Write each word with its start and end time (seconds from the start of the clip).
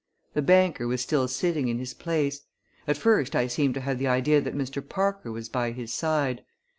The 0.33 0.41
banker 0.41 0.87
was 0.87 0.99
still 1.01 1.27
sitting 1.27 1.67
in 1.67 1.77
his 1.77 1.93
place. 1.93 2.41
At 2.87 2.97
first 2.97 3.35
I 3.35 3.45
seemed 3.45 3.75
to 3.75 3.81
have 3.81 3.99
the 3.99 4.07
idea 4.07 4.41
that 4.41 4.57
Mr. 4.57 4.81
Parker 4.83 5.31
was 5.31 5.47
by 5.47 5.73
his 5.73 5.93
side. 5.93 6.43